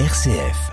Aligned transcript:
RCF. 0.00 0.72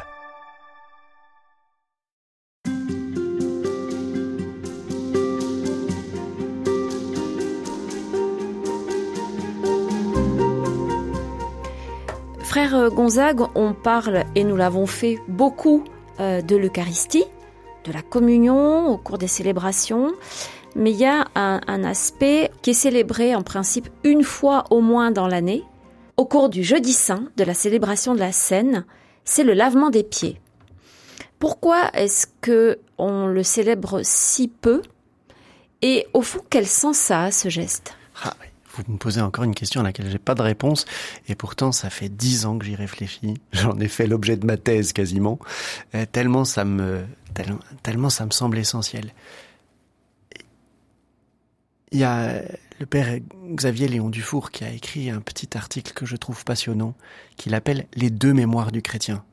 Frère 12.40 12.90
Gonzague, 12.90 13.42
on 13.54 13.74
parle, 13.74 14.24
et 14.34 14.44
nous 14.44 14.56
l'avons 14.56 14.88
fait 14.88 15.20
beaucoup, 15.28 15.84
euh, 16.20 16.42
de 16.42 16.56
l'Eucharistie, 16.56 17.26
de 17.86 17.92
la 17.92 18.02
communion 18.02 18.88
au 18.88 18.98
cours 18.98 19.20
des 19.20 19.28
célébrations, 19.28 20.14
mais 20.76 20.90
il 20.90 20.98
y 20.98 21.06
a 21.06 21.28
un, 21.36 21.62
un 21.68 21.84
aspect 21.84 22.50
qui 22.64 22.72
est 22.72 22.74
célébré 22.74 23.36
en 23.36 23.44
principe 23.44 23.88
une 24.04 24.24
fois 24.24 24.64
au 24.72 24.82
moins 24.82 25.12
dans 25.12 25.28
l'année, 25.28 25.64
au 26.18 26.26
cours 26.26 26.50
du 26.50 26.64
jeudi 26.64 26.94
saint 26.94 27.26
de 27.38 27.44
la 27.44 27.54
célébration 27.54 28.16
de 28.16 28.20
la 28.20 28.32
Seine, 28.32 28.84
c'est 29.26 29.44
le 29.44 29.54
lavement 29.54 29.90
des 29.90 30.04
pieds. 30.04 30.40
Pourquoi 31.40 31.90
est-ce 31.94 32.28
que 32.42 32.80
on 32.98 33.28
le 33.28 33.44
célèbre 33.44 34.02
si 34.04 34.48
peu 34.48 34.82
Et 35.82 36.06
au 36.14 36.22
fond, 36.22 36.42
quel 36.50 36.68
sens 36.68 36.98
ça 36.98 37.24
a 37.24 37.32
ce 37.32 37.50
geste? 37.50 37.96
Ah, 38.24 38.36
Vous 38.76 38.84
me 38.88 38.98
posez 38.98 39.22
encore 39.22 39.44
une 39.44 39.56
question 39.56 39.82
à 39.82 39.84
laquelle 39.84 40.10
j'ai 40.10 40.20
pas 40.20 40.36
de 40.36 40.42
réponse, 40.44 40.86
et 41.28 41.36
pourtant 41.36 41.72
ça 41.72 41.90
fait 41.90 42.10
dix 42.10 42.46
ans 42.46 42.58
que 42.60 42.66
j'y 42.66 42.76
réfléchis. 42.76 43.34
J'en 43.54 43.80
ai 43.80 43.88
fait 43.88 44.06
l'objet 44.06 44.38
de 44.38 44.46
ma 44.46 44.58
thèse 44.58 44.94
quasiment, 44.94 45.40
euh, 45.96 46.06
tellement 46.12 46.46
ça 46.46 46.64
me 46.64 47.04
tellement, 47.34 47.60
tellement 47.84 48.10
ça 48.10 48.26
me 48.26 48.32
semble 48.32 48.58
essentiel. 48.60 49.14
Il 51.92 52.00
y 52.00 52.04
a 52.04 52.44
le 52.82 52.88
père 52.88 53.20
Xavier 53.48 53.88
Léon 53.88 54.10
Dufour 54.10 54.50
qui 54.50 54.64
a 54.64 54.72
écrit 54.72 55.12
un 55.12 55.22
petit 55.22 55.56
article 55.56 55.94
que 55.94 56.08
je 56.08 56.16
trouve 56.16 56.44
passionnant, 56.44 56.96
qu'il 57.38 57.54
appelle 57.54 57.86
Les 57.94 58.10
deux 58.10 58.34
mémoires 58.34 58.72
du 58.72 58.82
chrétien. 58.82 59.24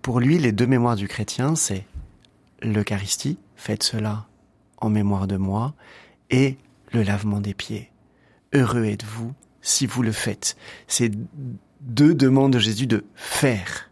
Pour 0.00 0.20
lui, 0.20 0.38
les 0.38 0.52
deux 0.52 0.68
mémoires 0.68 0.94
du 0.94 1.08
chrétien, 1.08 1.56
c'est 1.56 1.84
l'Eucharistie, 2.62 3.36
faites 3.56 3.82
cela 3.82 4.28
en 4.76 4.90
mémoire 4.90 5.26
de 5.26 5.36
moi, 5.36 5.74
et 6.30 6.56
le 6.92 7.02
lavement 7.02 7.40
des 7.40 7.52
pieds. 7.52 7.90
Heureux 8.54 8.84
êtes-vous 8.84 9.34
si 9.60 9.86
vous 9.86 10.04
le 10.04 10.12
faites. 10.12 10.56
C'est 10.86 11.10
deux 11.80 12.14
demandes 12.14 12.52
de 12.52 12.60
Jésus 12.60 12.86
de 12.86 13.04
faire. 13.16 13.89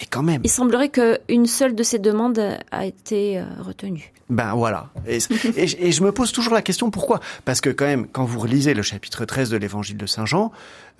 Et 0.00 0.06
quand 0.06 0.22
même. 0.22 0.40
Il 0.44 0.50
semblerait 0.50 0.88
qu'une 0.88 1.46
seule 1.46 1.74
de 1.74 1.82
ces 1.82 1.98
demandes 1.98 2.58
a 2.72 2.84
été 2.84 3.38
euh, 3.38 3.44
retenue. 3.60 4.12
Ben 4.28 4.54
voilà. 4.54 4.90
Et, 5.06 5.18
et, 5.56 5.86
et, 5.88 5.92
je 5.92 6.02
me 6.02 6.10
pose 6.10 6.32
toujours 6.32 6.54
la 6.54 6.62
question 6.62 6.90
pourquoi? 6.90 7.20
Parce 7.44 7.60
que 7.60 7.70
quand 7.70 7.84
même, 7.84 8.08
quand 8.08 8.24
vous 8.24 8.40
relisez 8.40 8.74
le 8.74 8.82
chapitre 8.82 9.24
13 9.24 9.50
de 9.50 9.56
l'évangile 9.56 9.96
de 9.96 10.06
Saint 10.06 10.26
Jean, 10.26 10.50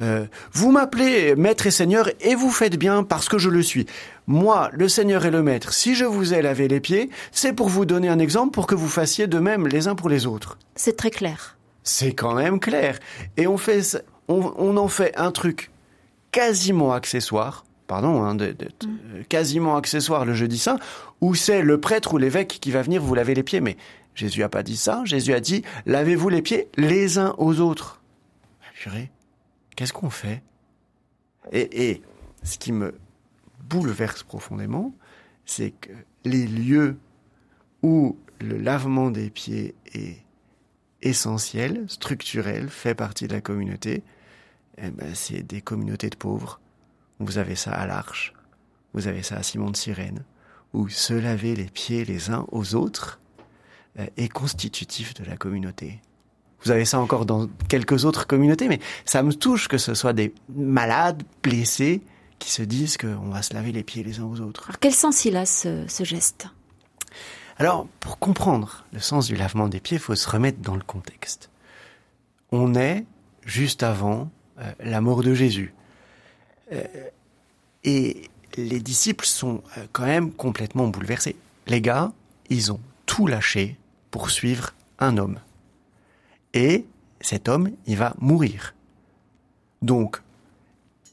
euh, 0.01 0.27
vous 0.53 0.70
m'appelez 0.70 1.34
maître 1.34 1.67
et 1.67 1.70
seigneur 1.70 2.09
et 2.20 2.34
vous 2.34 2.51
faites 2.51 2.77
bien 2.77 3.03
parce 3.03 3.28
que 3.28 3.39
je 3.39 3.48
le 3.48 3.62
suis. 3.62 3.86
Moi, 4.27 4.70
le 4.73 4.89
seigneur 4.89 5.25
et 5.27 5.31
le 5.31 5.42
maître, 5.42 5.73
si 5.73 5.95
je 5.95 6.05
vous 6.05 6.34
ai 6.34 6.42
lavé 6.42 6.69
les 6.69 6.81
pieds, 6.81 7.11
c'est 7.33 7.53
pour 7.53 7.69
vous 7.69 7.84
donner 7.84 8.08
un 8.08 8.19
exemple 8.19 8.53
pour 8.53 8.67
que 8.67 8.75
vous 8.75 8.89
fassiez 8.89 9.27
de 9.27 9.39
même 9.39 9.67
les 9.67 9.89
uns 9.89 9.95
pour 9.95 10.08
les 10.08 10.27
autres. 10.27 10.58
C'est 10.77 10.97
très 10.97 11.11
clair. 11.11 11.56
C'est 11.83 12.12
quand 12.12 12.34
même 12.34 12.61
clair. 12.61 12.98
Et 13.36 13.47
on 13.47 13.58
fait, 13.58 14.05
on, 14.29 14.53
on 14.56 14.77
en 14.77 14.89
fait 14.89 15.17
un 15.17 15.31
truc 15.31 15.70
quasiment 16.33 16.92
accessoire 16.92 17.64
pardon, 17.86 18.22
hein, 18.22 18.34
de, 18.34 18.52
de, 18.52 18.66
mm. 18.86 19.24
quasiment 19.28 19.77
accessoire 19.77 20.24
le 20.24 20.34
jeudi 20.34 20.58
saint, 20.58 20.78
où 21.20 21.34
c'est 21.34 21.62
le 21.62 21.80
prêtre 21.80 22.14
ou 22.14 22.18
l'évêque 22.18 22.58
qui 22.60 22.70
va 22.70 22.82
venir 22.82 23.02
vous 23.02 23.14
laver 23.14 23.34
les 23.34 23.42
pieds. 23.42 23.60
Mais 23.60 23.77
Jésus 24.14 24.42
a 24.42 24.48
pas 24.48 24.62
dit 24.62 24.77
ça. 24.77 25.02
Jésus 25.04 25.32
a 25.32 25.40
dit 25.40 25.62
lavez-vous 25.86 26.28
les 26.28 26.42
pieds 26.42 26.68
les 26.77 27.18
uns 27.18 27.34
aux 27.38 27.60
autres. 27.60 28.00
Purée, 28.74 29.10
qu'est-ce 29.77 29.92
qu'on 29.92 30.10
fait? 30.10 30.42
Et, 31.52 31.90
et 31.90 32.02
ce 32.42 32.58
qui 32.58 32.72
me 32.72 32.94
bouleverse 33.68 34.22
profondément, 34.22 34.94
c'est 35.44 35.70
que 35.70 35.90
les 36.24 36.46
lieux 36.46 36.96
où 37.82 38.16
le 38.40 38.58
lavement 38.58 39.10
des 39.10 39.30
pieds 39.30 39.74
est 39.92 40.24
essentiel, 41.02 41.84
structurel, 41.89 42.68
fait 42.68 42.94
partie 42.94 43.28
de 43.28 43.33
la 43.33 43.40
communauté, 43.40 44.02
eh 44.78 44.90
ben, 44.90 45.14
c'est 45.14 45.42
des 45.42 45.61
communautés 45.61 46.11
de 46.11 46.17
pauvres 46.17 46.61
vous 47.20 47.39
avez 47.39 47.57
ça 47.57 47.73
à 47.73 47.86
l'Arche, 47.86 48.35
vous 48.92 49.07
avez 49.08 49.23
ça 49.23 49.36
à 49.36 49.42
Simon 49.42 49.70
de 49.70 49.77
Cyrène, 49.77 50.25
où 50.73 50.89
se 50.89 51.14
laver 51.14 51.55
les 51.55 51.67
pieds 51.67 52.05
les 52.05 52.30
uns 52.30 52.47
aux 52.51 52.75
autres 52.75 53.20
euh, 53.98 54.07
est 54.17 54.29
constitutif 54.29 55.14
de 55.14 55.24
la 55.24 55.36
communauté. 55.36 56.01
Vous 56.63 56.70
avez 56.70 56.85
ça 56.85 56.98
encore 56.98 57.27
dans 57.27 57.48
quelques 57.69 58.05
autres 58.05 58.27
communautés, 58.27 58.69
mais 58.69 58.80
ça 59.05 59.23
me 59.23 59.33
touche 59.35 59.69
que 59.69 59.79
ce 59.79 59.95
soit 59.95 60.14
des 60.14 60.35
malades, 60.48 61.23
blessés, 61.42 62.03
qui 62.39 62.51
se 62.51 62.63
disent 62.63 62.97
qu'on 62.97 63.30
va 63.30 63.42
se 63.42 63.55
laver 63.55 63.73
les 63.73 63.83
pieds 63.83 64.03
les 64.03 64.19
uns 64.19 64.24
aux 64.24 64.41
autres. 64.41 64.64
Alors 64.69 64.79
quel 64.80 64.95
sens 64.95 65.24
il 65.24 65.36
a 65.36 65.47
ce, 65.47 65.85
ce 65.89 66.05
geste? 66.05 66.48
Alors, 67.58 67.86
pour 68.01 68.19
comprendre 68.19 68.85
le 68.92 68.98
sens 68.98 69.27
du 69.27 69.36
lavement 69.36 69.69
des 69.69 69.79
pieds, 69.79 69.98
il 69.98 70.01
faut 70.01 70.17
se 70.17 70.29
remettre 70.29 70.58
dans 70.58 70.74
le 70.74 70.83
contexte. 70.83 71.51
On 72.51 72.74
est 72.74 73.05
juste 73.45 73.83
avant 73.83 74.30
euh, 74.58 74.73
la 74.80 75.01
mort 75.01 75.23
de 75.23 75.35
Jésus. 75.35 75.73
Euh, 76.73 76.85
et 77.85 78.30
les 78.57 78.80
disciples 78.80 79.27
sont 79.27 79.63
euh, 79.77 79.86
quand 79.92 80.07
même 80.07 80.33
complètement 80.33 80.89
bouleversés. 80.89 81.36
Les 81.67 81.80
gars, 81.80 82.13
ils 82.48 82.73
ont 82.73 82.80
tout 83.07 83.27
lâché 83.27 83.77
pour 84.11 84.30
suivre 84.30 84.73
un 84.98 85.19
homme. 85.19 85.39
Et 86.53 86.86
cet 87.20 87.48
homme, 87.48 87.70
il 87.86 87.97
va 87.97 88.14
mourir. 88.19 88.74
Donc, 89.83 90.20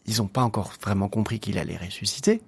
ils 0.06 0.18
n'ont 0.18 0.28
pas 0.28 0.44
encore 0.44 0.74
vraiment 0.82 1.10
compris 1.10 1.40
qu'il 1.40 1.58
allait 1.58 1.78
ressusciter. 1.78 2.42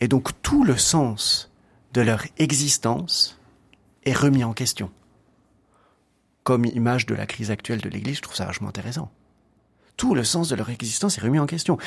Et 0.00 0.08
donc, 0.08 0.30
tout 0.42 0.64
le 0.64 0.76
sens 0.76 1.50
de 1.92 2.00
leur 2.00 2.24
existence 2.38 3.38
est 4.04 4.12
remis 4.12 4.44
en 4.44 4.52
question. 4.52 4.90
Comme 6.44 6.64
image 6.64 7.06
de 7.06 7.14
la 7.14 7.26
crise 7.26 7.50
actuelle 7.50 7.80
de 7.80 7.88
l'Église, 7.88 8.16
je 8.16 8.22
trouve 8.22 8.36
ça 8.36 8.44
vachement 8.44 8.68
intéressant. 8.68 9.10
Tout 9.96 10.14
le 10.14 10.24
sens 10.24 10.48
de 10.48 10.54
leur 10.54 10.70
existence 10.70 11.18
est 11.18 11.22
remis 11.22 11.38
en 11.38 11.46
question 11.46 11.78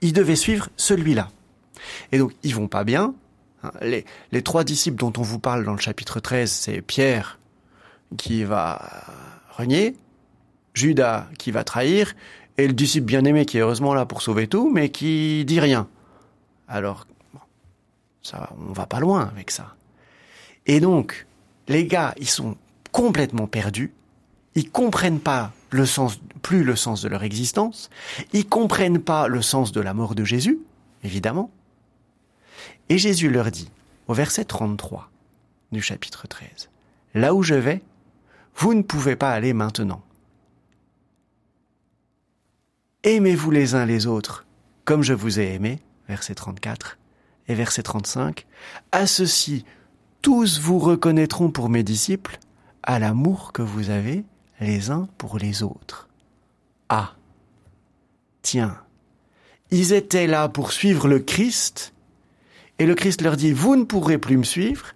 ils 0.00 0.12
devaient 0.12 0.36
suivre 0.36 0.68
celui-là. 0.76 1.30
Et 2.12 2.18
donc, 2.18 2.32
ils 2.42 2.54
vont 2.54 2.68
pas 2.68 2.84
bien. 2.84 3.14
Les, 3.82 4.04
les 4.30 4.42
trois 4.42 4.64
disciples 4.64 4.98
dont 4.98 5.12
on 5.16 5.22
vous 5.22 5.38
parle 5.38 5.64
dans 5.64 5.72
le 5.72 5.80
chapitre 5.80 6.20
13, 6.20 6.50
c'est 6.50 6.80
Pierre 6.80 7.38
qui 8.16 8.44
va 8.44 9.04
renier, 9.50 9.96
Judas 10.74 11.28
qui 11.38 11.50
va 11.50 11.64
trahir, 11.64 12.14
et 12.56 12.66
le 12.66 12.72
disciple 12.72 13.06
bien-aimé 13.06 13.46
qui 13.46 13.58
est 13.58 13.60
heureusement 13.60 13.94
là 13.94 14.06
pour 14.06 14.22
sauver 14.22 14.46
tout, 14.46 14.70
mais 14.72 14.90
qui 14.90 15.44
dit 15.44 15.60
rien. 15.60 15.88
Alors, 16.66 17.06
ça, 18.22 18.50
on 18.58 18.72
va 18.72 18.86
pas 18.86 19.00
loin 19.00 19.30
avec 19.32 19.50
ça. 19.50 19.74
Et 20.66 20.80
donc, 20.80 21.26
les 21.66 21.86
gars, 21.86 22.14
ils 22.18 22.28
sont 22.28 22.56
complètement 22.92 23.46
perdus, 23.46 23.92
ils 24.54 24.70
comprennent 24.70 25.20
pas 25.20 25.52
plus 25.70 26.64
le 26.64 26.76
sens 26.76 27.02
de 27.02 27.08
leur 27.08 27.22
existence, 27.22 27.90
ils 28.32 28.46
comprennent 28.46 29.00
pas 29.00 29.28
le 29.28 29.42
sens 29.42 29.72
de 29.72 29.80
la 29.80 29.94
mort 29.94 30.14
de 30.14 30.24
Jésus, 30.24 30.58
évidemment. 31.04 31.50
Et 32.88 32.98
Jésus 32.98 33.30
leur 33.30 33.50
dit, 33.50 33.70
au 34.06 34.14
verset 34.14 34.44
33 34.44 35.10
du 35.72 35.82
chapitre 35.82 36.26
13, 36.26 36.70
Là 37.14 37.34
où 37.34 37.42
je 37.42 37.54
vais, 37.54 37.82
vous 38.56 38.74
ne 38.74 38.82
pouvez 38.82 39.16
pas 39.16 39.30
aller 39.30 39.52
maintenant. 39.52 40.02
Aimez-vous 43.04 43.50
les 43.50 43.74
uns 43.74 43.86
les 43.86 44.06
autres 44.06 44.44
comme 44.88 45.02
je 45.02 45.12
vous 45.12 45.38
ai 45.38 45.52
aimé, 45.52 45.80
verset 46.08 46.34
34, 46.34 46.96
et 47.48 47.54
verset 47.54 47.82
35, 47.82 48.46
à 48.90 49.06
ceci 49.06 49.66
tous 50.22 50.60
vous 50.60 50.78
reconnaîtront 50.78 51.50
pour 51.50 51.68
mes 51.68 51.82
disciples, 51.82 52.38
à 52.82 52.98
l'amour 52.98 53.52
que 53.52 53.60
vous 53.60 53.90
avez 53.90 54.24
les 54.60 54.90
uns 54.90 55.08
pour 55.18 55.38
les 55.38 55.62
autres. 55.62 56.08
Ah. 56.88 57.12
Tiens. 58.42 58.78
Ils 59.70 59.92
étaient 59.92 60.26
là 60.26 60.48
pour 60.48 60.72
suivre 60.72 61.08
le 61.08 61.18
Christ, 61.18 61.92
et 62.78 62.86
le 62.86 62.94
Christ 62.94 63.20
leur 63.22 63.36
dit, 63.36 63.52
vous 63.52 63.76
ne 63.76 63.84
pourrez 63.84 64.18
plus 64.18 64.36
me 64.36 64.44
suivre, 64.44 64.86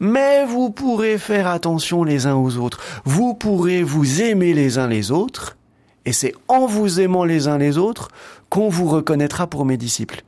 mais 0.00 0.44
vous 0.46 0.70
pourrez 0.70 1.18
faire 1.18 1.48
attention 1.48 2.04
les 2.04 2.26
uns 2.26 2.36
aux 2.36 2.56
autres. 2.56 2.80
Vous 3.04 3.34
pourrez 3.34 3.82
vous 3.82 4.22
aimer 4.22 4.54
les 4.54 4.78
uns 4.78 4.86
les 4.86 5.10
autres, 5.10 5.56
et 6.04 6.12
c'est 6.12 6.34
en 6.48 6.66
vous 6.66 7.00
aimant 7.00 7.24
les 7.24 7.48
uns 7.48 7.58
les 7.58 7.78
autres 7.78 8.08
qu'on 8.48 8.68
vous 8.68 8.88
reconnaîtra 8.88 9.46
pour 9.46 9.64
mes 9.64 9.76
disciples. 9.76 10.22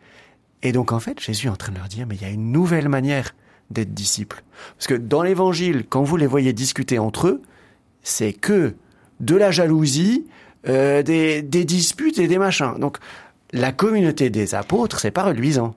Et 0.63 0.73
donc 0.73 0.93
en 0.93 1.01
fait, 1.01 1.21
Jésus 1.21 1.47
est 1.47 1.51
en 1.51 1.57
train 1.57 1.73
de 1.73 1.79
leur 1.79 1.89
dire, 1.89 2.07
mais 2.07 2.17
il 2.17 2.23
y 2.23 2.27
a 2.27 2.31
une 2.31 2.53
nouvelle 2.53 2.89
manière 2.89 3.35
d'être 3.71 3.95
disciple. 3.95 4.43
Parce 4.77 4.87
que 4.87 4.95
dans 4.95 5.23
l'évangile, 5.23 5.85
quand 5.89 6.03
vous 6.03 6.17
les 6.17 6.27
voyez 6.27 6.53
discuter 6.53 6.99
entre 6.99 7.29
eux, 7.29 7.43
c'est 8.03 8.33
que 8.33 8.75
de 9.21 9.37
la 9.37 9.51
jalousie, 9.51 10.27
euh, 10.69 11.03
des, 11.03 11.43
des 11.43 11.65
disputes 11.65 12.19
et 12.19 12.29
des 12.29 12.39
machins. 12.39 12.75
Donc 12.79 12.99
la 13.53 13.73
communauté 13.73 14.31
des 14.31 14.55
apôtres, 14.55 15.01
c'est 15.01 15.11
pas 15.11 15.25
reluisant. 15.25 15.75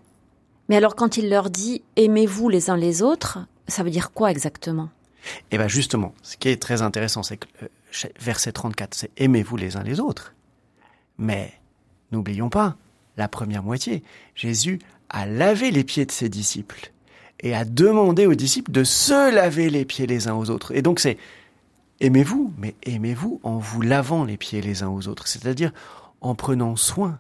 Mais 0.70 0.78
alors 0.78 0.96
quand 0.96 1.18
il 1.18 1.30
leur 1.30 1.50
dit 1.50 1.84
aimez-vous 1.96 2.50
les 2.50 2.70
uns 2.70 2.78
les 2.78 3.02
autres, 3.02 3.40
ça 3.68 3.84
veut 3.84 3.90
dire 3.90 4.12
quoi 4.12 4.32
exactement? 4.32 4.90
Eh 5.52 5.58
bien 5.58 5.68
justement, 5.68 6.14
ce 6.22 6.38
qui 6.38 6.50
est 6.50 6.62
très 6.62 6.82
intéressant, 6.82 7.24
c'est 7.24 7.38
que 7.38 7.48
euh, 7.64 8.08
verset 8.20 8.52
34, 8.52 8.94
c'est 8.94 9.12
aimez-vous 9.18 9.58
les 9.58 9.78
uns 9.78 9.84
les 9.84 10.00
autres. 10.00 10.34
Mais 11.18 11.54
n'oublions 12.12 12.50
pas, 12.50 12.78
la 13.18 13.28
première 13.28 13.64
moitié, 13.64 14.04
Jésus 14.36 14.80
a 15.10 15.26
lavé 15.26 15.72
les 15.72 15.84
pieds 15.84 16.06
de 16.06 16.12
ses 16.12 16.30
disciples 16.30 16.92
et 17.40 17.56
a 17.56 17.66
demandé 17.66 18.26
aux 18.26 18.36
disciples 18.36 18.72
de 18.72 18.84
se 18.84 19.34
laver 19.34 19.70
les 19.70 19.86
pieds 19.86 20.08
les 20.08 20.28
uns 20.28 20.36
aux 20.36 20.50
autres. 20.50 20.76
Et 20.76 20.82
donc 20.82 21.00
c'est 21.00 21.18
aimez-vous, 22.00 22.54
mais 22.58 22.76
aimez-vous 22.84 23.40
en 23.44 23.58
vous 23.58 23.82
lavant 23.82 24.24
les 24.24 24.38
pieds 24.38 24.62
les 24.62 24.84
uns 24.84 24.90
aux 24.90 25.08
autres, 25.08 25.28
c'est-à-dire 25.28 25.72
en 26.22 26.36
prenant 26.36 26.76
soin 26.76 27.20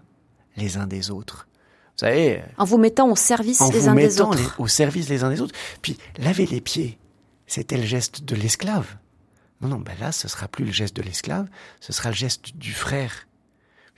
les 0.56 0.78
uns 0.78 0.88
des 0.88 1.12
autres. 1.12 1.48
Vous 1.94 2.06
savez, 2.06 2.44
en 2.58 2.66
vous 2.66 2.78
mettant 2.78 3.10
au 3.10 3.16
service 3.16 3.60
les 3.72 3.88
uns 3.88 3.96
des 3.96 4.22
autres. 4.22 4.38
Les, 4.38 4.64
au 4.64 4.68
service 4.68 5.10
les 5.10 5.24
uns 5.24 5.30
des 5.30 5.42
autres. 5.42 5.56
Puis 5.82 5.98
laver 6.18 6.46
les 6.46 6.62
pieds, 6.62 7.00
c'était 7.48 7.78
le 7.78 7.86
geste 7.86 8.24
de 8.24 8.36
l'esclave. 8.36 8.98
Non, 9.62 9.70
non, 9.70 9.80
ben 9.80 9.98
là, 10.00 10.12
ce 10.12 10.28
sera 10.28 10.48
plus 10.48 10.66
le 10.66 10.72
geste 10.72 10.96
de 10.96 11.02
l'esclave, 11.02 11.48
ce 11.80 11.92
sera 11.92 12.10
le 12.10 12.16
geste 12.16 12.56
du 12.56 12.74
frère. 12.74 13.28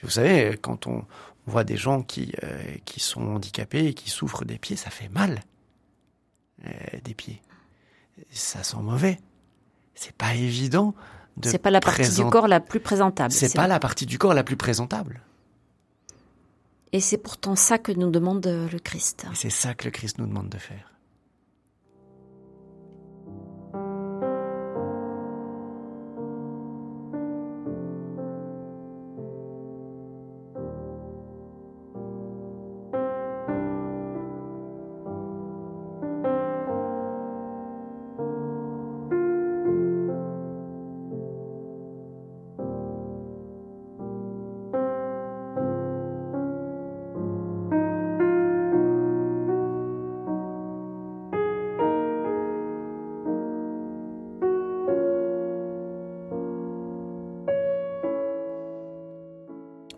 vous 0.02 0.10
savez, 0.10 0.58
quand 0.62 0.88
on, 0.88 1.06
voit 1.46 1.64
des 1.64 1.78
gens 1.78 2.04
qui, 2.04 2.32
euh, 2.44 2.62
qui 2.86 3.00
sont 3.00 3.22
handicapés 3.22 3.88
et 3.88 3.94
qui 3.96 4.10
souffrent 4.12 4.46
des 4.46 4.60
pieds, 4.60 4.76
ça 4.76 4.92
fait 4.92 5.10
mal. 5.10 5.42
Euh, 6.66 6.70
des 7.04 7.14
pieds. 7.16 7.42
Ça 8.32 8.64
sent 8.64 8.78
mauvais. 8.78 9.20
C'est 10.00 10.16
pas 10.16 10.34
évident 10.34 10.96
de. 11.36 11.50
C'est 11.50 11.58
pas 11.58 11.72
la 11.72 11.82
partie 11.82 12.10
du 12.10 12.24
corps 12.24 12.48
la 12.48 12.62
plus 12.62 12.80
présentable. 12.80 13.34
C'est 13.34 13.54
pas 13.54 13.68
la 13.68 13.82
partie 13.82 14.06
du 14.06 14.18
corps 14.18 14.34
la 14.34 14.46
plus 14.46 14.56
présentable. 14.56 15.22
Et 16.94 17.02
c'est 17.02 17.18
pourtant 17.18 17.58
ça 17.58 17.78
que 17.78 17.92
nous 17.92 18.10
demande 18.10 18.46
le 18.46 18.80
Christ. 18.80 19.28
C'est 19.34 19.50
ça 19.50 19.74
que 19.74 19.84
le 19.84 19.92
Christ 19.92 20.18
nous 20.18 20.26
demande 20.26 20.48
de 20.48 20.58
faire. 20.58 20.94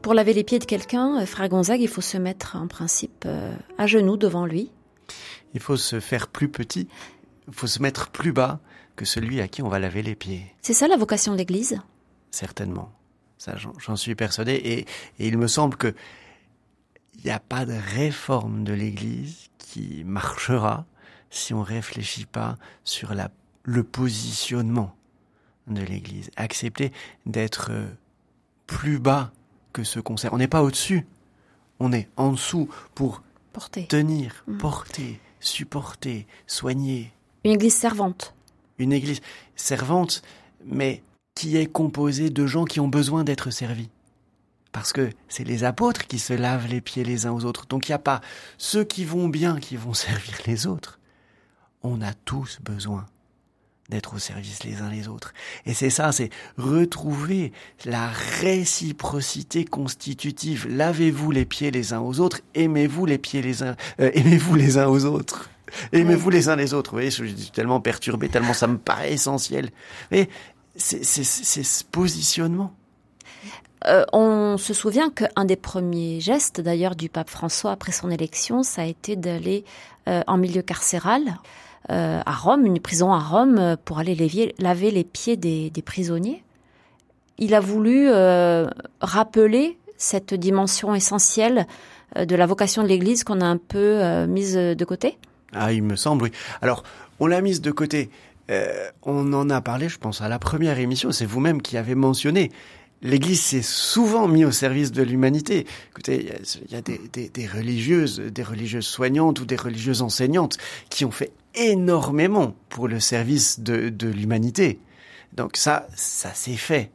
Pour 0.01 0.15
laver 0.15 0.33
les 0.33 0.44
pieds 0.44 0.57
de 0.57 0.65
quelqu'un, 0.65 1.21
euh, 1.21 1.25
frère 1.27 1.48
Gonzague, 1.48 1.81
il 1.81 1.88
faut 1.88 2.01
se 2.01 2.18
mettre 2.18 2.56
en 2.56 2.68
principe 2.68 3.24
euh, 3.27 3.53
à 3.77 3.86
genoux 3.86 4.18
devant 4.18 4.48
lui. 4.48 4.71
Il 5.53 5.59
faut 5.59 5.77
se 5.77 6.00
faire 6.00 6.27
plus 6.27 6.50
petit, 6.50 6.88
il 7.48 7.53
faut 7.53 7.68
se 7.68 7.81
mettre 7.81 8.09
plus 8.09 8.31
bas 8.31 8.59
que 8.95 9.06
celui 9.06 9.42
à 9.42 9.48
qui 9.48 9.62
on 9.62 9.69
va 9.69 9.77
laver 9.77 10.01
les 10.01 10.15
pieds. 10.15 10.56
C'est 10.62 10.74
ça 10.74 10.88
la 10.88 10.98
vocation 10.98 11.33
de 11.33 11.38
l'Église? 11.38 11.80
Certainement. 12.31 12.92
Ça, 13.38 13.56
j'en 13.57 13.95
suis 13.95 14.15
persuadé. 14.15 14.53
Et, 14.53 14.86
il 15.25 15.38
me 15.38 15.48
semble 15.48 15.75
que 15.75 15.94
il 17.15 17.25
n'y 17.25 17.31
a 17.31 17.39
pas 17.39 17.65
de 17.65 17.74
réforme 17.74 18.63
de 18.63 18.74
l'Église 18.74 19.50
qui 19.57 20.03
marchera 20.03 20.86
si 21.30 21.53
on 21.53 21.62
réfléchit 21.62 22.25
pas 22.25 22.57
sur 22.83 23.13
la, 23.13 23.30
le 23.63 23.83
positionnement 23.83 24.95
de 25.68 25.81
l'Église. 25.83 26.31
Accepter 26.38 26.92
d'être 27.25 27.69
euh, 27.71 27.88
plus 28.65 28.98
bas 28.98 29.31
que 29.73 29.83
ce 29.83 30.00
concert. 30.00 30.33
On 30.33 30.38
n'est 30.38 30.47
pas 30.47 30.63
au-dessus, 30.63 31.06
on 31.79 31.91
est 31.94 32.09
en 32.18 32.31
dessous 32.31 32.69
pour 32.95 33.23
porter. 33.53 33.88
tenir, 33.88 34.44
mm. 34.47 34.57
porter, 34.57 35.19
supporter, 35.39 36.27
soigner. 36.47 37.12
Une 37.44 37.51
église 37.51 37.75
servante. 37.75 38.33
Une 38.77 38.94
église 38.94 39.21
servante, 39.56 40.21
mais 40.65 41.03
qui 41.35 41.57
est 41.57 41.65
composée 41.65 42.29
de 42.29 42.45
gens 42.45 42.65
qui 42.65 42.79
ont 42.79 42.88
besoin 42.88 43.23
d'être 43.23 43.51
servis. 43.51 43.89
Parce 44.71 44.94
que 44.94 45.09
c'est 45.27 45.44
les 45.44 45.63
apôtres 45.63 46.07
qui 46.07 46.19
se 46.19 46.33
lavent 46.33 46.67
les 46.67 46.81
pieds 46.81 47.03
les 47.03 47.25
uns 47.25 47.31
aux 47.31 47.45
autres. 47.45 47.65
Donc 47.67 47.88
il 47.88 47.91
n'y 47.91 47.95
a 47.95 48.00
pas 48.00 48.21
ceux 48.57 48.83
qui 48.83 49.03
vont 49.03 49.27
bien 49.27 49.59
qui 49.59 49.75
vont 49.75 49.94
servir 49.95 50.38
les 50.45 50.67
autres. 50.67 51.00
On 51.83 52.01
a 52.01 52.13
tous 52.13 52.59
besoin 52.62 53.06
d'être 53.91 54.15
au 54.15 54.19
service 54.19 54.63
les 54.63 54.81
uns 54.81 54.89
les 54.89 55.07
autres. 55.07 55.33
Et 55.65 55.73
c'est 55.73 55.89
ça, 55.89 56.11
c'est 56.11 56.29
retrouver 56.57 57.51
la 57.85 58.07
réciprocité 58.07 59.65
constitutive. 59.65 60.67
Lavez-vous 60.67 61.29
les 61.31 61.45
pieds 61.45 61.69
les 61.69 61.93
uns 61.93 61.99
aux 61.99 62.19
autres, 62.19 62.39
aimez-vous 62.55 63.05
les 63.05 63.17
pieds 63.17 63.41
les 63.41 63.61
uns, 63.61 63.75
euh, 63.99 64.09
aimez-vous 64.13 64.55
les 64.55 64.77
uns 64.77 64.88
aux 64.88 65.05
autres. 65.05 65.49
Aimez-vous 65.93 66.29
les 66.29 66.49
uns 66.49 66.55
les 66.55 66.73
autres. 66.73 66.91
Vous 66.91 66.97
voyez, 66.97 67.11
je 67.11 67.23
suis 67.23 67.51
tellement 67.51 67.79
perturbé, 67.79 68.27
tellement 68.27 68.53
ça 68.53 68.67
me 68.67 68.77
paraît 68.77 69.13
essentiel. 69.13 69.69
Mais 70.11 70.27
c'est 70.75 71.03
ce 71.03 71.83
positionnement. 71.85 72.73
Euh, 73.88 74.05
on 74.13 74.57
se 74.57 74.73
souvient 74.73 75.09
qu'un 75.09 75.45
des 75.45 75.55
premiers 75.55 76.19
gestes, 76.19 76.61
d'ailleurs, 76.61 76.95
du 76.95 77.09
pape 77.09 77.29
François 77.29 77.71
après 77.71 77.91
son 77.91 78.11
élection, 78.11 78.63
ça 78.63 78.83
a 78.83 78.85
été 78.85 79.15
d'aller 79.15 79.63
euh, 80.07 80.21
en 80.27 80.38
milieu 80.38 80.61
carcéral. 80.61 81.21
Euh, 81.89 82.22
à 82.25 82.31
Rome, 82.33 82.66
une 82.66 82.80
prison 82.80 83.12
à 83.12 83.19
Rome, 83.19 83.57
euh, 83.57 83.75
pour 83.83 84.00
aller 84.00 84.16
laver 84.60 84.92
les 84.92 85.04
pieds 85.04 85.36
des, 85.36 85.72
prisonniers. 85.83 86.44
Il 87.39 87.56
a 87.56 87.60
voulu 87.60 88.07
euh, 88.07 88.68
rappeler 89.01 89.78
cette 89.98 90.33
dimension 90.33 90.94
essentielle 90.94 91.66
de 92.16 92.36
la 92.36 92.45
vocation 92.45 92.83
de 92.83 92.88
l'Église 92.88 93.24
qu'on 93.24 93.39
a 93.42 93.45
un 93.45 93.57
peu 93.57 94.25
mise 94.25 94.56
de 94.56 94.86
côté. 94.86 95.18
Ah, 95.54 95.72
il 95.72 95.81
me 95.83 95.95
semble, 95.95 96.24
oui. 96.24 96.31
Alors, 96.62 96.83
on 97.19 97.28
l'a 97.28 97.39
mise 97.42 97.62
de 97.62 97.72
côté. 97.72 98.10
on 99.04 99.34
en 99.34 99.50
a 99.50 99.62
parlé, 99.62 99.89
je 99.89 99.98
pense, 99.98 100.22
à 100.22 100.27
la 100.27 100.39
première 100.39 100.77
émission. 100.80 101.12
C'est 101.12 101.25
vous-même 101.25 101.62
qui 101.62 101.77
avez 101.77 101.95
mentionné 101.95 102.51
L'Église 103.04 103.42
s'est 103.42 103.63
souvent 103.63 104.27
mise 104.27 104.45
au 104.45 104.51
service 104.51 104.92
de 104.92 105.01
l'humanité. 105.01 105.66
Écoutez, 105.89 106.30
il 106.66 106.72
y 106.72 106.75
a, 106.75 106.81
des, 106.81 107.48
religieuses, 107.48 108.19
des 108.19 108.44
religieuses 108.44 108.86
soignantes 108.86 109.39
ou 109.39 109.45
des 109.45 109.56
religieuses 109.56 110.04
enseignantes 110.04 110.57
qui 110.89 111.04
ont 111.06 111.12
fait 111.12 111.31
énormément 111.56 112.56
pour 112.69 112.88
le 112.88 113.00
service 113.00 113.59
de, 113.59 113.89
de 113.89 114.07
l'humanité. 114.07 114.80
Donc 115.33 115.57
ça, 115.57 115.88
ça 115.95 116.33
s'est 116.33 116.57
fait. 116.57 116.92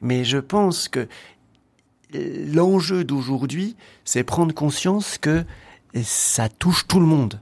Mais 0.00 0.24
je 0.24 0.38
pense 0.38 0.88
que 0.88 1.08
l'enjeu 2.12 3.04
d'aujourd'hui, 3.04 3.76
c'est 4.04 4.24
prendre 4.24 4.54
conscience 4.54 5.18
que 5.18 5.44
ça 6.02 6.48
touche 6.48 6.86
tout 6.86 7.00
le 7.00 7.06
monde. 7.06 7.40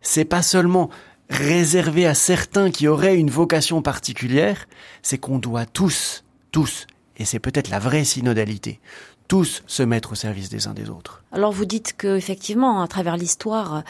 C'est 0.00 0.24
pas 0.24 0.42
seulement 0.42 0.90
réservé 1.30 2.06
à 2.06 2.14
certains 2.14 2.70
qui 2.70 2.88
auraient 2.88 3.18
une 3.18 3.30
vocation 3.30 3.80
particulière, 3.80 4.68
c'est 5.02 5.18
qu'on 5.18 5.38
doit 5.38 5.64
tous, 5.64 6.24
tous 6.50 6.86
et 7.16 7.24
c'est 7.24 7.38
peut-être 7.38 7.70
la 7.70 7.78
vraie 7.78 8.04
synodalité, 8.04 8.80
tous 9.28 9.62
se 9.66 9.82
mettre 9.82 10.12
au 10.12 10.14
service 10.14 10.50
des 10.50 10.66
uns 10.66 10.74
des 10.74 10.90
autres. 10.90 11.22
Alors 11.32 11.52
vous 11.52 11.64
dites 11.64 11.94
que 11.96 12.16
effectivement, 12.16 12.82
à 12.82 12.88
travers 12.88 13.16
l'histoire, 13.16 13.82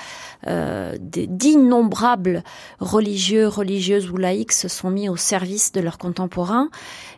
euh, 0.47 0.97
d'innombrables 1.00 2.45
religieux, 2.79 3.49
religieuses 3.49 4.11
ou 4.11 4.17
laïcs 4.17 4.52
se 4.52 4.69
sont 4.69 4.91
mis 4.91 5.09
au 5.09 5.17
service 5.17 5.73
de 5.73 5.81
leurs 5.81 5.99
contemporains. 5.99 6.69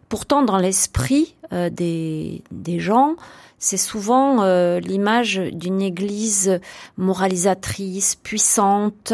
Pourtant, 0.09 0.43
dans 0.43 0.57
l'esprit 0.57 1.35
euh, 1.53 1.69
des, 1.71 2.43
des 2.51 2.81
gens, 2.81 3.17
c'est 3.59 3.77
souvent 3.77 4.43
euh, 4.43 4.81
l'image 4.81 5.41
d'une 5.53 5.83
église 5.83 6.61
moralisatrice, 6.97 8.15
puissante, 8.15 9.13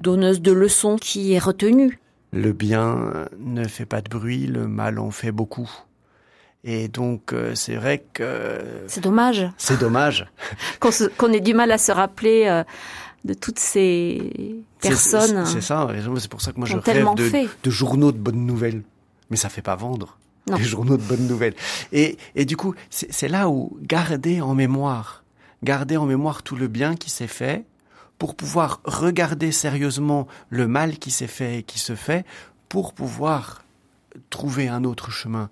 donneuse 0.00 0.40
de 0.40 0.52
leçons 0.52 0.96
qui 0.96 1.32
est 1.32 1.38
retenue. 1.38 1.98
Le 2.32 2.52
bien 2.52 3.26
ne 3.38 3.64
fait 3.64 3.86
pas 3.86 4.00
de 4.00 4.08
bruit, 4.08 4.46
le 4.46 4.66
mal 4.66 4.98
en 4.98 5.10
fait 5.10 5.30
beaucoup. 5.30 5.70
Et 6.64 6.88
donc, 6.88 7.32
euh, 7.32 7.54
c'est 7.54 7.76
vrai 7.76 8.04
que... 8.14 8.58
C'est 8.86 9.02
dommage. 9.02 9.46
C'est 9.58 9.78
dommage. 9.78 10.26
Qu'on 11.18 11.32
ait 11.32 11.40
du 11.40 11.52
mal 11.52 11.70
à 11.70 11.76
se 11.76 11.92
rappeler 11.92 12.46
euh, 12.46 12.64
de 13.24 13.34
toutes 13.34 13.58
ces 13.58 14.64
personnes. 14.80 15.44
C'est 15.44 15.60
ça, 15.60 15.86
c'est 16.18 16.30
pour 16.30 16.40
ça 16.40 16.52
que 16.52 16.58
moi 16.58 16.66
je 16.66 16.78
rêve 16.78 17.14
de, 17.16 17.48
de, 17.62 17.70
journaux 17.70 18.12
de 18.12 18.18
bonnes 18.18 18.46
nouvelles. 18.46 18.82
Mais 19.28 19.36
ça 19.36 19.50
fait 19.50 19.62
pas 19.62 19.76
vendre. 19.76 20.18
Les 20.56 20.64
journaux 20.64 20.96
de 20.96 21.02
bonnes 21.02 21.26
nouvelles. 21.26 21.54
Et, 21.92 22.16
et 22.34 22.44
du 22.44 22.56
coup, 22.56 22.74
c'est 22.90 23.28
là 23.28 23.48
où 23.48 23.78
garder 23.82 24.40
en 24.40 24.54
mémoire, 24.54 25.24
garder 25.62 25.96
en 25.96 26.06
mémoire 26.06 26.42
tout 26.42 26.56
le 26.56 26.68
bien 26.68 26.96
qui 26.96 27.10
s'est 27.10 27.26
fait, 27.26 27.64
pour 28.18 28.34
pouvoir 28.34 28.80
regarder 28.84 29.52
sérieusement 29.52 30.26
le 30.50 30.66
mal 30.66 30.98
qui 30.98 31.10
s'est 31.10 31.26
fait 31.26 31.58
et 31.58 31.62
qui 31.62 31.78
se 31.78 31.94
fait, 31.94 32.24
pour 32.68 32.92
pouvoir 32.92 33.64
trouver 34.30 34.68
un 34.68 34.84
autre 34.84 35.10
chemin 35.10 35.50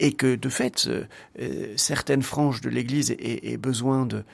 et 0.00 0.12
que 0.12 0.36
de 0.36 0.48
fait 0.48 0.86
euh, 0.86 1.04
euh, 1.40 1.74
certaines 1.76 2.22
franges 2.22 2.60
de 2.60 2.68
l'Église 2.68 3.14
aient, 3.18 3.56
besoin 3.56 4.06
de 4.06 4.24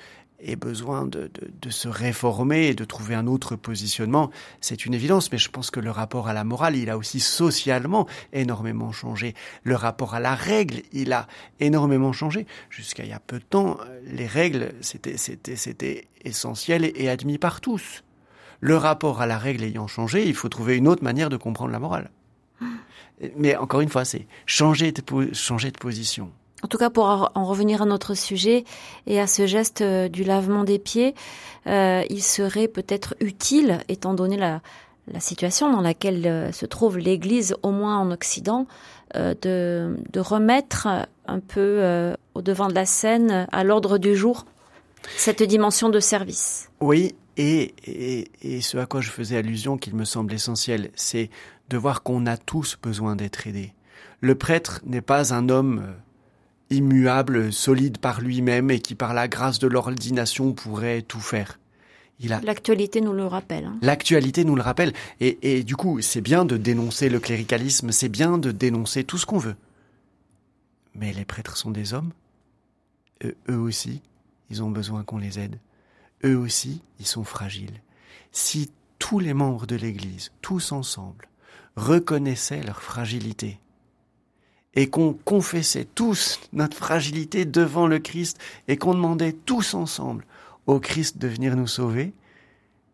besoin 0.60 1.06
de, 1.06 1.30
de, 1.62 1.70
se 1.70 1.88
réformer 1.88 2.66
et 2.66 2.74
de 2.74 2.84
trouver 2.84 3.14
un 3.14 3.26
autre 3.26 3.56
positionnement, 3.56 4.30
c'est 4.60 4.84
une 4.84 4.92
évidence. 4.92 5.32
Mais 5.32 5.38
je 5.38 5.48
pense 5.48 5.70
que 5.70 5.80
le 5.80 5.90
rapport 5.90 6.28
à 6.28 6.34
la 6.34 6.44
morale, 6.44 6.76
il 6.76 6.90
a 6.90 6.98
aussi 6.98 7.18
socialement 7.18 8.06
énormément 8.34 8.92
changé. 8.92 9.34
Le 9.62 9.74
rapport 9.74 10.12
à 10.12 10.20
la 10.20 10.34
règle, 10.34 10.82
il 10.92 11.14
a 11.14 11.28
énormément 11.60 12.12
changé. 12.12 12.46
Jusqu'à 12.68 13.04
il 13.04 13.08
y 13.08 13.14
a 13.14 13.20
peu 13.20 13.38
de 13.38 13.44
temps, 13.44 13.78
les 14.04 14.26
règles, 14.26 14.74
c'était 14.82 16.08
essentiel 16.24 16.92
et 16.94 17.08
admis 17.08 17.38
par 17.38 17.62
tous. 17.62 18.04
Le 18.60 18.76
rapport 18.76 19.22
à 19.22 19.26
la 19.26 19.38
règle 19.38 19.64
ayant 19.64 19.86
changé, 19.86 20.26
il 20.26 20.34
faut 20.34 20.50
trouver 20.50 20.76
une 20.76 20.88
autre 20.88 21.04
manière 21.04 21.30
de 21.30 21.38
comprendre 21.38 21.70
la 21.70 21.78
morale. 21.78 22.10
Mais 23.36 23.56
encore 23.56 23.80
une 23.80 23.88
fois, 23.88 24.04
c'est 24.04 24.26
changer 24.46 24.92
de, 24.92 25.02
changer 25.32 25.70
de 25.70 25.78
position. 25.78 26.30
En 26.62 26.68
tout 26.68 26.78
cas, 26.78 26.90
pour 26.90 27.30
en 27.34 27.44
revenir 27.44 27.82
à 27.82 27.84
notre 27.84 28.14
sujet 28.14 28.64
et 29.06 29.20
à 29.20 29.26
ce 29.26 29.46
geste 29.46 29.82
euh, 29.82 30.08
du 30.08 30.24
lavement 30.24 30.64
des 30.64 30.78
pieds, 30.78 31.14
euh, 31.66 32.02
il 32.08 32.22
serait 32.22 32.68
peut-être 32.68 33.14
utile, 33.20 33.80
étant 33.88 34.14
donné 34.14 34.38
la, 34.38 34.62
la 35.12 35.20
situation 35.20 35.70
dans 35.70 35.80
laquelle 35.80 36.26
euh, 36.26 36.52
se 36.52 36.66
trouve 36.66 36.98
l'Église, 36.98 37.54
au 37.62 37.70
moins 37.70 37.98
en 37.98 38.10
Occident, 38.10 38.66
euh, 39.16 39.34
de, 39.42 39.96
de, 40.12 40.20
remettre 40.20 40.88
un 41.26 41.40
peu 41.40 41.60
euh, 41.60 42.14
au 42.34 42.42
devant 42.42 42.68
de 42.68 42.74
la 42.74 42.86
scène, 42.86 43.46
à 43.52 43.64
l'ordre 43.64 43.98
du 43.98 44.16
jour, 44.16 44.46
cette 45.16 45.42
dimension 45.42 45.88
de 45.90 46.00
service. 46.00 46.70
Oui, 46.80 47.14
et, 47.36 47.74
et, 47.84 48.30
et 48.42 48.60
ce 48.60 48.78
à 48.78 48.86
quoi 48.86 49.00
je 49.00 49.10
faisais 49.10 49.36
allusion, 49.36 49.76
qu'il 49.76 49.94
me 49.94 50.04
semble 50.04 50.32
essentiel, 50.32 50.90
c'est 50.94 51.30
de 51.70 51.76
voir 51.76 52.02
qu'on 52.02 52.26
a 52.26 52.36
tous 52.36 52.78
besoin 52.82 53.16
d'être 53.16 53.46
aidés. 53.46 53.72
Le 54.20 54.34
prêtre 54.34 54.80
n'est 54.84 55.00
pas 55.00 55.34
un 55.34 55.48
homme 55.48 55.86
immuable, 56.70 57.52
solide 57.52 57.98
par 57.98 58.20
lui-même 58.20 58.70
et 58.70 58.80
qui 58.80 58.94
par 58.94 59.14
la 59.14 59.28
grâce 59.28 59.58
de 59.58 59.66
l'ordination 59.66 60.52
pourrait 60.52 61.02
tout 61.02 61.20
faire. 61.20 61.58
Il 62.20 62.32
a... 62.32 62.40
L'actualité 62.40 63.00
nous 63.00 63.12
le 63.12 63.26
rappelle. 63.26 63.64
Hein. 63.64 63.78
L'actualité 63.82 64.44
nous 64.44 64.54
le 64.54 64.62
rappelle. 64.62 64.92
Et, 65.20 65.58
et 65.58 65.64
du 65.64 65.76
coup, 65.76 66.00
c'est 66.00 66.20
bien 66.20 66.44
de 66.44 66.56
dénoncer 66.56 67.08
le 67.08 67.18
cléricalisme, 67.20 67.90
c'est 67.92 68.08
bien 68.08 68.38
de 68.38 68.52
dénoncer 68.52 69.04
tout 69.04 69.18
ce 69.18 69.26
qu'on 69.26 69.38
veut. 69.38 69.56
Mais 70.94 71.12
les 71.12 71.24
prêtres 71.24 71.56
sont 71.56 71.70
des 71.70 71.92
hommes. 71.92 72.12
Eux, 73.24 73.36
eux 73.50 73.58
aussi, 73.58 74.00
ils 74.50 74.62
ont 74.62 74.70
besoin 74.70 75.02
qu'on 75.02 75.18
les 75.18 75.38
aide. 75.40 75.58
Eux 76.24 76.36
aussi, 76.36 76.82
ils 77.00 77.06
sont 77.06 77.24
fragiles. 77.24 77.80
Si 78.32 78.70
tous 78.98 79.18
les 79.18 79.34
membres 79.34 79.66
de 79.66 79.76
l'Église, 79.76 80.32
tous 80.42 80.72
ensemble, 80.72 81.28
reconnaissaient 81.76 82.62
leur 82.62 82.82
fragilité, 82.82 83.60
et 84.74 84.88
qu'on 84.88 85.12
confessait 85.12 85.86
tous 85.94 86.40
notre 86.52 86.76
fragilité 86.76 87.44
devant 87.44 87.86
le 87.86 87.98
Christ 87.98 88.38
et 88.68 88.76
qu'on 88.76 88.94
demandait 88.94 89.32
tous 89.32 89.74
ensemble 89.74 90.26
au 90.66 90.80
Christ 90.80 91.18
de 91.18 91.28
venir 91.28 91.56
nous 91.56 91.66
sauver 91.66 92.12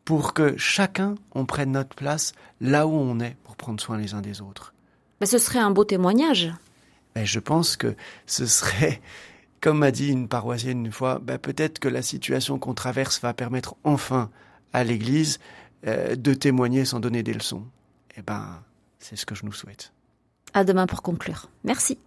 pour 0.05 0.35
que 0.35 0.57
chacun 0.57 1.15
on 1.33 1.47
prenne 1.47 1.73
notre 1.73 1.95
place 1.95 2.33
là 2.61 2.87
où 2.87 2.93
on 2.93 3.21
est 3.21 3.37
pour 3.45 3.57
prendre 3.57 3.81
soin 3.81 3.97
les 3.97 4.15
uns 4.15 4.21
des 4.21 4.41
autres. 4.41 4.75
Mais 5.21 5.27
ce 5.27 5.39
serait 5.39 5.59
un 5.59 5.71
beau 5.71 5.85
témoignage. 5.85 6.53
Mais 7.15 7.27
je 7.27 7.41
pense 7.41 7.77
que 7.77 7.95
ce 8.27 8.47
serait, 8.47 9.01
comme 9.61 9.79
m'a 9.79 9.91
dit 9.91 10.09
une 10.09 10.29
paroissienne 10.29 10.87
une 10.87 10.93
fois, 10.93 11.19
ben 11.19 11.39
peut-être 11.39 11.79
que 11.79 11.89
la 11.89 12.03
situation 12.03 12.59
qu'on 12.59 12.75
traverse 12.75 13.21
va 13.21 13.35
permettre 13.35 13.77
enfin 13.85 14.31
à 14.73 14.85
l'Église 14.85 15.39
euh, 15.87 16.17
de 16.17 16.35
témoigner 16.35 16.85
sans 16.85 17.01
donner 17.01 17.23
des 17.23 17.35
leçons. 17.35 17.65
Eh 18.17 18.23
ben, 18.23 18.63
c'est 18.99 19.17
ce 19.17 19.27
que 19.27 19.35
je 19.35 19.45
nous 19.45 19.53
souhaite. 19.53 19.93
À 20.55 20.65
demain 20.65 20.87
pour 20.87 21.03
conclure. 21.03 21.49
Merci. 21.65 21.99